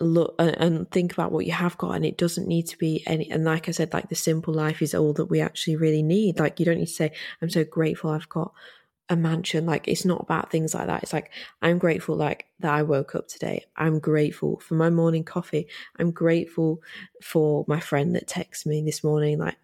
[0.00, 3.28] look and, think about what you have got and it doesn't need to be any
[3.30, 6.38] and like i said like the simple life is all that we actually really need
[6.38, 7.10] like you don't need to say
[7.42, 8.52] i'm so grateful i've got
[9.08, 9.66] a mansion.
[9.66, 11.02] Like it's not about things like that.
[11.02, 11.30] It's like
[11.62, 13.64] I'm grateful like that I woke up today.
[13.76, 15.66] I'm grateful for my morning coffee.
[15.98, 16.82] I'm grateful
[17.22, 19.38] for my friend that texted me this morning.
[19.38, 19.56] Like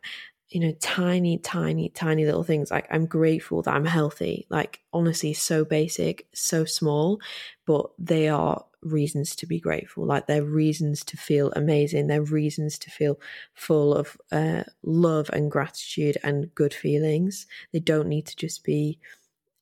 [0.49, 2.71] you know, tiny, tiny, tiny little things.
[2.71, 4.47] Like I'm grateful that I'm healthy.
[4.51, 7.19] Like honestly, so basic, so small,
[7.67, 10.07] but they are reasons to be grateful.
[10.07, 12.07] Like they're reasons to feel amazing.
[12.07, 13.19] They're reasons to feel
[13.55, 17.47] full of uh, love and gratitude and good feelings.
[17.73, 19.01] They don't need to just be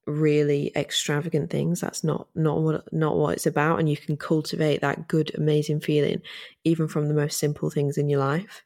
[0.07, 4.81] really extravagant things that's not not what not what it's about and you can cultivate
[4.81, 6.21] that good amazing feeling
[6.65, 8.65] even from the most simple things in your life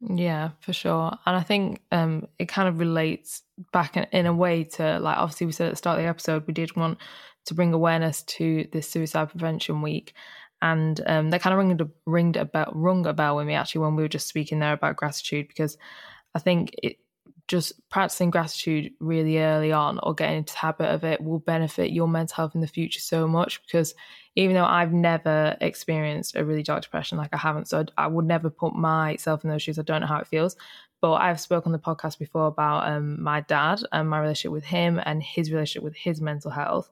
[0.00, 1.16] yeah, for sure.
[1.24, 5.16] And I think um, it kind of relates back in, in, a way to, like,
[5.16, 6.98] obviously, we said at the start of the episode, we did want
[7.46, 10.12] to bring awareness to this Suicide Prevention Week.
[10.60, 13.54] And um, that kind of ringed a, ringed a bell, rung a bell with me
[13.54, 15.78] actually when we were just speaking there about gratitude, because
[16.34, 16.98] I think it,
[17.48, 21.92] just practicing gratitude really early on or getting into the habit of it will benefit
[21.92, 23.94] your mental health in the future so much because
[24.34, 28.24] even though I've never experienced a really dark depression like I haven't so I would
[28.24, 29.78] never put myself in those shoes.
[29.78, 30.56] I don't know how it feels
[31.00, 34.64] but I've spoken on the podcast before about um, my dad and my relationship with
[34.64, 36.90] him and his relationship with his mental health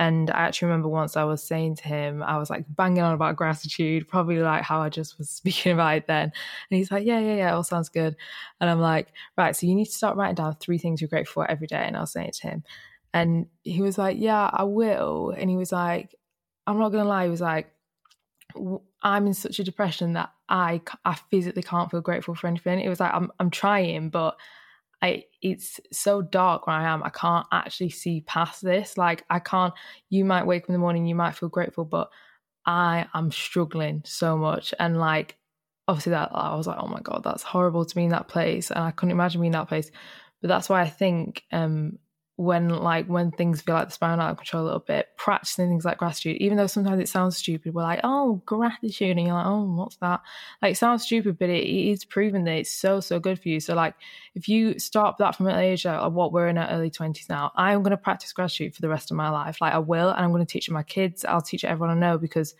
[0.00, 3.12] and I actually remember once I was saying to him, I was like banging on
[3.12, 6.22] about gratitude, probably like how I just was speaking about it then.
[6.24, 6.32] And
[6.78, 8.16] he's like, Yeah, yeah, yeah, it all sounds good.
[8.60, 11.42] And I'm like, Right, so you need to start writing down three things you're grateful
[11.42, 11.84] for every day.
[11.86, 12.64] And I was saying it to him.
[13.12, 15.34] And he was like, Yeah, I will.
[15.36, 16.14] And he was like,
[16.66, 17.24] I'm not going to lie.
[17.24, 17.70] He was like,
[19.02, 22.80] I'm in such a depression that I, I physically can't feel grateful for anything.
[22.80, 24.38] It was like, I'm, I'm trying, but
[25.02, 27.02] I it's so dark where I am.
[27.02, 28.98] I can't actually see past this.
[28.98, 29.74] Like I can't.
[30.08, 32.10] You might wake up in the morning, you might feel grateful, but
[32.66, 34.74] I am struggling so much.
[34.78, 35.38] And like
[35.88, 38.70] obviously that I was like, oh my god, that's horrible to be in that place,
[38.70, 39.90] and I couldn't imagine being in that place.
[40.40, 41.98] But that's why I think um,
[42.40, 45.68] when like when things feel like they're spiraling out of control a little bit, practicing
[45.68, 49.36] things like gratitude, even though sometimes it sounds stupid, we're like, oh, gratitude, and you're
[49.36, 50.22] like, oh, what's that?
[50.62, 53.50] Like, it sounds stupid, but it, it is proven that it's so so good for
[53.50, 53.60] you.
[53.60, 53.94] So like,
[54.34, 57.52] if you start that from an age like what we're in our early twenties now,
[57.56, 59.60] I'm going to practice gratitude for the rest of my life.
[59.60, 61.26] Like I will, and I'm going to teach my kids.
[61.26, 62.54] I'll teach everyone I know because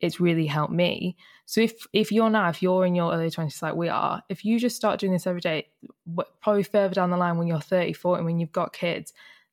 [0.00, 1.16] it's really helped me.
[1.46, 4.44] So if if you're now, if you're in your early 20s like we are, if
[4.44, 5.68] you just start doing this every day,
[6.42, 9.12] probably further down the line when you're 30, 40, when you've got kids,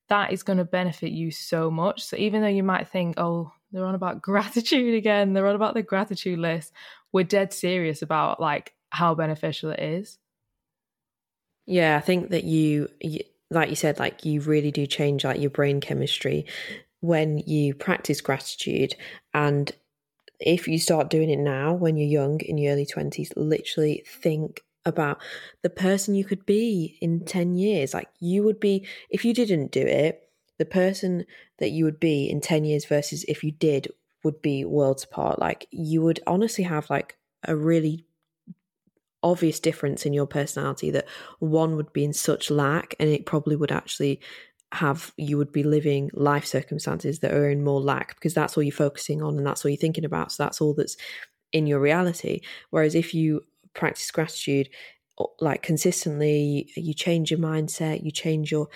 [0.10, 2.04] that is going to benefit you so much.
[2.04, 5.76] So even though you might think, oh, they're on about gratitude again, they're on about
[5.76, 6.74] the gratitude list,
[7.12, 10.18] we're dead serious about like how beneficial it is.
[11.66, 12.90] Yeah, I think that you,
[13.50, 16.46] like you said, like you really do change like your brain chemistry
[17.00, 18.96] when you practice gratitude
[19.34, 19.72] and
[20.44, 24.62] if you start doing it now when you're young in your early 20s literally think
[24.86, 25.22] about
[25.62, 27.94] the person you could be in 10 years.
[27.94, 30.20] Like you would be if you didn't do it
[30.60, 31.26] the person
[31.58, 33.88] that you would be in 10 years versus if you did
[34.24, 35.40] would be worlds apart.
[35.40, 38.06] Like you would honestly have like a really
[39.24, 41.08] obvious difference in your personality that
[41.40, 44.20] one would be in such lack and it probably would actually
[44.74, 48.64] have you would be living life circumstances that are in more lack because that's all
[48.64, 50.32] you're focusing on and that's all you're thinking about.
[50.32, 50.98] So that's all that's
[51.52, 52.42] in your reality.
[52.72, 53.42] Whereas if you
[53.74, 54.70] practice gratitude
[55.40, 58.68] like consistently, you change your mindset, you change your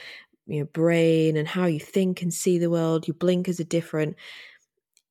[0.46, 4.16] your brain and how you think and see the world, your blinkers are different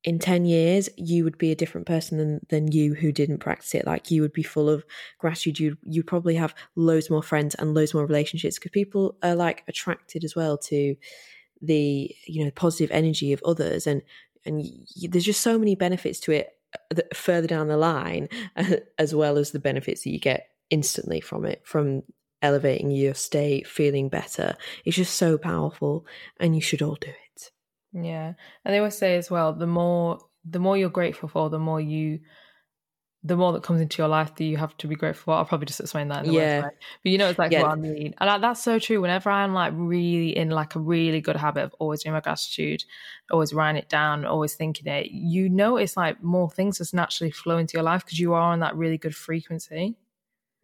[0.07, 3.75] in 10 years you would be a different person than than you who didn't practice
[3.75, 3.85] it.
[3.85, 4.85] Like you would be full of
[5.19, 5.59] gratitude.
[5.59, 9.65] You you probably have loads more friends and loads more relationships because people are like
[9.67, 10.95] attracted as well to
[11.61, 14.01] the you know positive energy of others and
[14.45, 14.65] and
[14.95, 16.51] you, there's just so many benefits to it
[16.95, 18.29] uh, further down the line
[18.97, 22.01] as well as the benefits that you get instantly from it from
[22.41, 24.55] elevating your state feeling better.
[24.85, 26.05] It's just so powerful
[26.39, 27.51] and you should all do it
[28.05, 28.33] yeah.
[28.63, 31.81] And they always say as well, the more the more you're grateful for, the more
[31.81, 32.19] you
[33.23, 35.37] the more that comes into your life that you have to be grateful for.
[35.37, 36.61] I'll probably just explain that in the yeah.
[36.61, 36.69] way.
[37.03, 37.63] But you know it's like yeah.
[37.63, 38.13] what I mean.
[38.19, 39.01] And that's so true.
[39.01, 42.83] Whenever I'm like really in like a really good habit of always doing my gratitude,
[43.31, 47.31] always writing it down, always thinking it, you know it's like more things just naturally
[47.31, 49.97] flow into your life because you are on that really good frequency.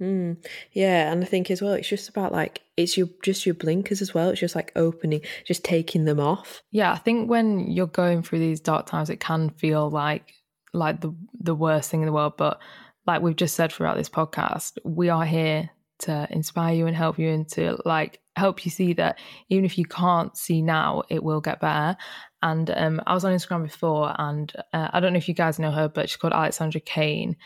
[0.02, 3.56] Mm, yeah, and I think as well, it's just about like it's your just your
[3.56, 4.30] blinkers as well.
[4.30, 6.64] It's just like opening, just taking them off.
[6.72, 10.34] Yeah, I think when you're going through these dark times, it can feel like
[10.74, 12.38] like the the worst thing in the world.
[12.38, 12.60] But
[13.06, 17.20] like we've just said throughout this podcast, we are here to inspire you and help
[17.20, 21.24] you and to like help you see that even if you can't see now, it
[21.24, 21.96] will get better.
[22.42, 25.60] And um, I was on Instagram before, and uh, I don't know if you guys
[25.60, 27.38] know her, but she's called Alexandra Cane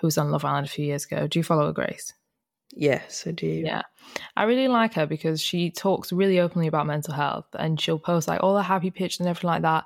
[0.00, 1.26] who was on Love Island a few years ago.
[1.26, 2.12] Do you follow her, Grace?
[2.76, 3.46] Yes, I do.
[3.46, 3.82] Yeah.
[4.36, 8.28] I really like her because she talks really openly about mental health and she'll post
[8.28, 9.84] like all her happy pictures and everything like that.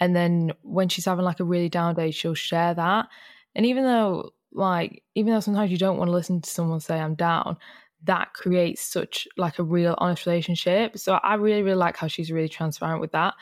[0.00, 3.08] And then when she's having like a really down day, she'll share that.
[3.54, 6.98] And even though like even though sometimes you don't want to listen to someone say
[6.98, 7.56] I'm down,
[8.04, 10.98] that creates such like a real honest relationship.
[10.98, 13.34] So I really, really like how she's really transparent with that.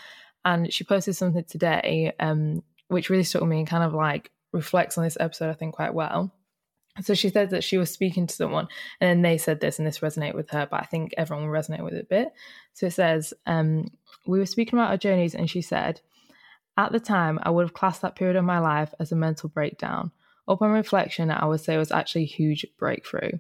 [0.45, 4.97] And she posted something today, um, which really struck me and kind of like reflects
[4.97, 6.33] on this episode, I think, quite well.
[7.03, 8.69] So she said that she was speaking to someone
[9.01, 11.53] and then they said this and this resonated with her, but I think everyone will
[11.53, 12.33] resonate with it a bit.
[12.73, 13.89] So it says, um,
[14.27, 16.01] we were speaking about our journeys and she said,
[16.77, 19.49] at the time, I would have classed that period of my life as a mental
[19.49, 20.13] breakdown.
[20.47, 23.33] Upon reflection, I would say it was actually a huge breakthrough.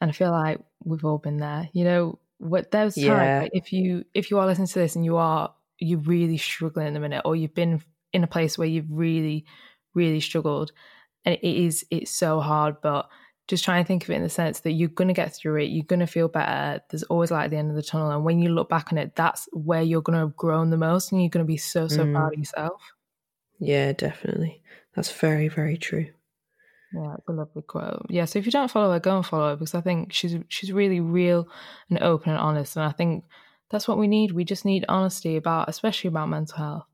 [0.00, 1.68] And I feel like we've all been there.
[1.72, 3.40] You know, what there's times yeah.
[3.42, 6.86] like if you if you are listening to this and you are you're really struggling
[6.86, 7.82] in the minute, or you've been
[8.12, 9.44] in a place where you've really,
[9.94, 10.72] really struggled,
[11.24, 13.08] and it is it's so hard, but
[13.50, 15.56] just try and think of it in the sense that you're going to get through
[15.56, 15.70] it.
[15.70, 16.80] You're going to feel better.
[16.88, 18.12] There's always light at the end of the tunnel.
[18.12, 20.76] And when you look back on it, that's where you're going to have grown the
[20.76, 22.14] most and you're going to be so, so mm.
[22.14, 22.80] proud of yourself.
[23.58, 24.62] Yeah, definitely.
[24.94, 26.06] That's very, very true.
[26.94, 28.06] Yeah, it's a lovely quote.
[28.08, 30.36] Yeah, so if you don't follow her, go and follow her because I think she's
[30.48, 31.48] she's really real
[31.88, 32.76] and open and honest.
[32.76, 33.24] And I think
[33.70, 34.32] that's what we need.
[34.32, 36.86] We just need honesty about, especially about mental health.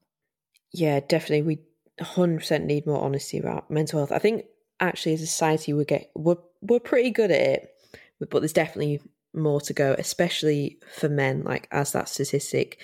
[0.72, 1.42] Yeah, definitely.
[1.42, 1.59] We
[2.01, 4.12] 100% need more honesty about mental health.
[4.12, 4.44] I think
[4.80, 7.70] actually as a society we get we're we're pretty good at it,
[8.18, 9.01] but there's definitely
[9.34, 11.42] more to go, especially for men.
[11.44, 12.78] Like as that statistic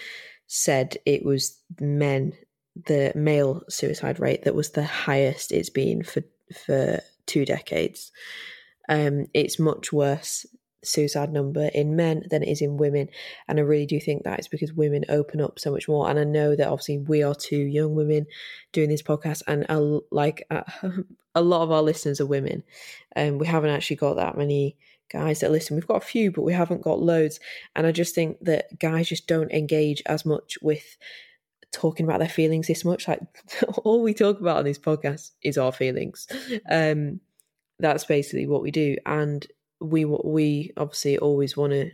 [0.46, 2.32] said, it was men
[2.86, 6.22] the male suicide rate that was the highest it's been for
[6.64, 8.12] for two decades.
[8.88, 10.46] Um, it's much worse
[10.85, 13.09] suicide number in men than it is in women.
[13.49, 16.09] And I really do think that is because women open up so much more.
[16.09, 18.26] And I know that obviously we are two young women
[18.72, 20.62] doing this podcast, and I, like uh,
[21.35, 22.62] a lot of our listeners are women.
[23.12, 24.76] And we haven't actually got that many
[25.11, 25.76] guys that listen.
[25.76, 27.39] We've got a few, but we haven't got loads.
[27.76, 30.97] And I just think that guys just don't engage as much with
[31.70, 33.07] talking about their feelings this much.
[33.07, 33.20] Like
[33.85, 36.26] all we talk about on this podcast is our feelings.
[36.70, 37.20] Um,
[37.78, 38.97] that's basically what we do.
[39.07, 39.47] And
[39.83, 41.91] we we obviously always want to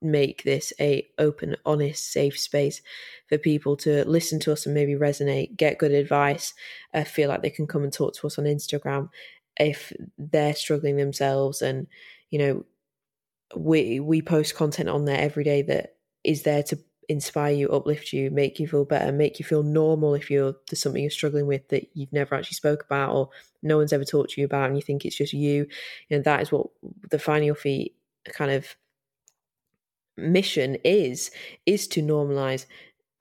[0.00, 2.82] make this a open honest safe space
[3.28, 6.54] for people to listen to us and maybe resonate get good advice
[6.92, 9.08] uh, feel like they can come and talk to us on instagram
[9.58, 11.86] if they're struggling themselves and
[12.30, 12.64] you know
[13.56, 16.78] we we post content on there every day that is there to
[17.08, 20.80] inspire you uplift you make you feel better make you feel normal if you're there's
[20.80, 23.28] something you're struggling with that you've never actually spoke about or
[23.62, 25.66] no one's ever talked to you about and you think it's just you
[26.08, 26.66] you know that is what
[27.10, 27.94] the Finding Your Feet
[28.32, 28.76] kind of
[30.16, 31.30] mission is
[31.66, 32.66] is to normalize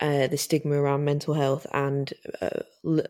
[0.02, 2.12] uh, the stigma around mental health and
[2.42, 2.62] uh,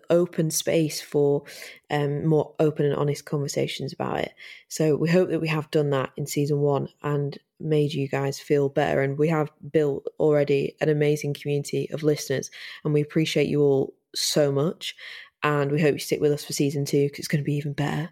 [0.10, 1.44] open space for
[1.90, 4.34] um, more open and honest conversations about it.
[4.68, 8.40] So we hope that we have done that in season one and made you guys
[8.40, 9.02] feel better.
[9.02, 12.50] And we have built already an amazing community of listeners,
[12.84, 14.96] and we appreciate you all so much
[15.44, 17.56] and we hope you stick with us for season two because it's going to be
[17.56, 18.10] even better.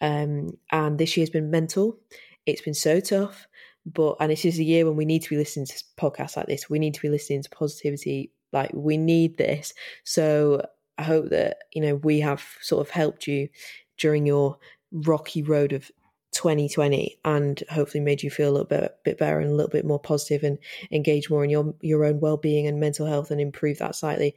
[0.00, 1.98] Um, and this year's been mental.
[2.46, 3.46] It's been so tough,
[3.84, 6.46] but and this is a year when we need to be listening to podcasts like
[6.46, 6.70] this.
[6.70, 8.32] We need to be listening to positivity.
[8.52, 9.74] Like we need this.
[10.04, 10.62] So
[10.96, 13.48] I hope that you know we have sort of helped you
[13.98, 14.58] during your
[14.92, 15.90] rocky road of
[16.38, 19.84] 2020 and hopefully made you feel a little bit, bit better and a little bit
[19.84, 20.56] more positive and
[20.92, 24.36] engage more in your your own well-being and mental health and improve that slightly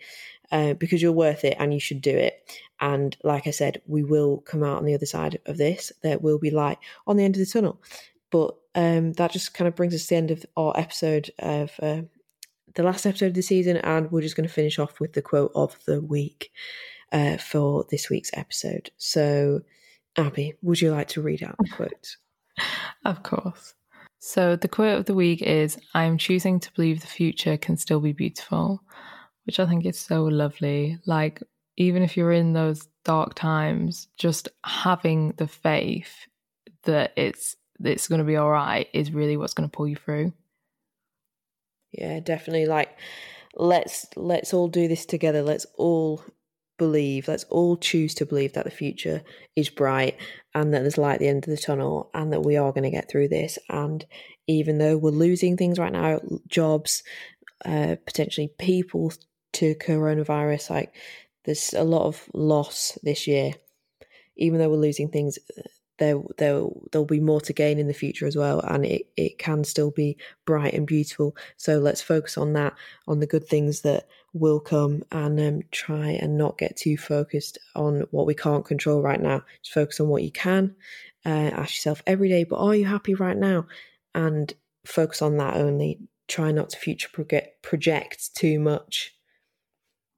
[0.51, 2.59] uh, because you're worth it and you should do it.
[2.79, 5.91] And like I said, we will come out on the other side of this.
[6.01, 7.79] There will be light on the end of the tunnel.
[8.31, 11.71] But um, that just kind of brings us to the end of our episode of
[11.83, 12.01] uh,
[12.73, 13.77] the last episode of the season.
[13.77, 16.51] And we're just going to finish off with the quote of the week
[17.11, 18.89] uh, for this week's episode.
[18.97, 19.61] So,
[20.17, 22.17] Abby, would you like to read out the quote?
[23.05, 23.73] of course.
[24.19, 27.75] So, the quote of the week is I am choosing to believe the future can
[27.77, 28.83] still be beautiful
[29.45, 30.99] which I think is so lovely.
[31.05, 31.41] Like,
[31.77, 36.27] even if you're in those dark times, just having the faith
[36.83, 39.95] that it's it's going to be all right is really what's going to pull you
[39.95, 40.33] through.
[41.91, 42.67] Yeah, definitely.
[42.67, 42.97] Like,
[43.55, 45.41] let's let's all do this together.
[45.41, 46.23] Let's all
[46.85, 47.27] believe.
[47.27, 49.21] Let's all choose to believe that the future
[49.55, 50.15] is bright
[50.55, 52.89] and that there's light at the end of the tunnel, and that we are going
[52.89, 53.59] to get through this.
[53.69, 54.03] And
[54.47, 57.03] even though we're losing things right now, jobs,
[57.65, 59.13] uh, potentially people
[59.53, 60.69] to coronavirus.
[60.69, 60.95] Like
[61.45, 63.53] there's a lot of loss this year.
[64.35, 65.37] Even though we're losing things,
[65.99, 69.37] there there there'll be more to gain in the future as well, and it it
[69.37, 71.35] can still be bright and beautiful.
[71.57, 72.73] So let's focus on that,
[73.07, 77.57] on the good things that will come, and um, try and not get too focused
[77.75, 79.43] on what we can't control right now.
[79.63, 80.75] Just focus on what you can.
[81.25, 83.67] Uh, ask yourself every day, but are you happy right now?
[84.15, 84.53] And
[84.85, 85.99] focus on that only.
[86.27, 89.13] Try not to future project, project too much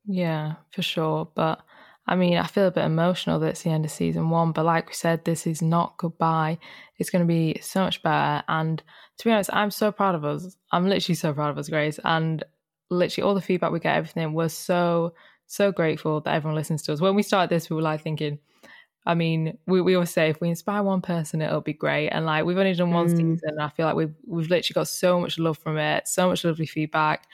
[0.06, 1.30] yeah, for sure.
[1.34, 1.62] But
[2.08, 4.66] I mean, I feel a bit emotional that it's the end of season one, but
[4.66, 6.58] like we said, this is not goodbye.
[6.98, 8.44] It's going to be so much better.
[8.48, 8.82] And
[9.20, 10.58] to be honest, I'm so proud of us.
[10.72, 12.00] I'm literally so proud of us, Grace.
[12.04, 12.44] And
[12.90, 15.14] literally all the feedback we get, everything, we're so,
[15.48, 17.02] so grateful that everyone listens to us.
[17.02, 18.40] When we started this, we were like thinking,
[19.06, 22.10] I mean, we, we always say if we inspire one person, it'll be great.
[22.10, 23.18] And like we've only done one mm.
[23.18, 26.30] season, and I feel like we've we've literally got so much love from it, so
[26.30, 27.28] much lovely feedback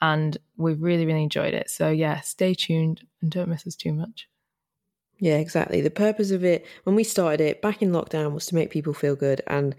[0.00, 1.70] and we've really, really enjoyed it.
[1.70, 4.28] So, yeah, stay tuned and don't miss us too much.
[5.18, 5.80] Yeah, exactly.
[5.80, 8.94] The purpose of it, when we started it back in lockdown, was to make people
[8.94, 9.42] feel good.
[9.48, 9.74] And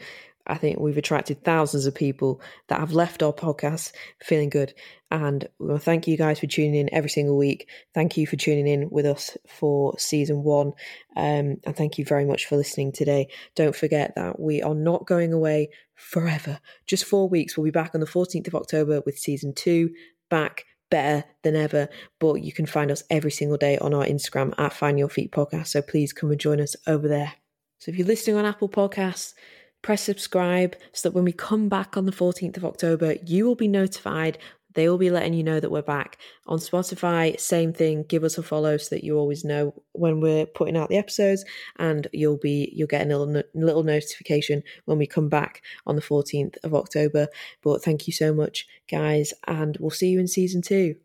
[0.49, 3.91] I think we've attracted thousands of people that have left our podcast
[4.23, 4.73] feeling good.
[5.11, 7.69] And we want to thank you guys for tuning in every single week.
[7.93, 10.73] Thank you for tuning in with us for season one.
[11.15, 13.29] Um, and thank you very much for listening today.
[13.55, 16.59] Don't forget that we are not going away forever.
[16.87, 17.57] Just four weeks.
[17.57, 19.91] We'll be back on the 14th of October with season two,
[20.29, 21.89] back better than ever.
[22.19, 25.31] But you can find us every single day on our Instagram at Find Your Feet
[25.31, 25.67] Podcast.
[25.67, 27.33] So please come and join us over there.
[27.79, 29.33] So if you're listening on Apple Podcasts,
[29.81, 33.55] press subscribe so that when we come back on the 14th of October, you will
[33.55, 34.37] be notified
[34.73, 37.39] they will be letting you know that we're back on Spotify.
[37.39, 38.03] Same thing.
[38.03, 41.43] Give us a follow so that you always know when we're putting out the episodes,
[41.77, 46.01] and you'll be you'll get a little little notification when we come back on the
[46.01, 47.27] 14th of October.
[47.63, 50.95] But thank you so much, guys, and we'll see you in season two.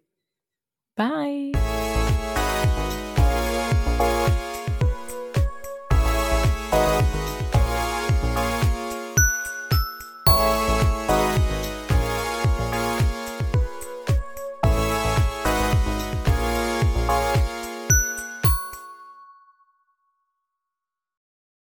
[0.97, 1.84] Bye.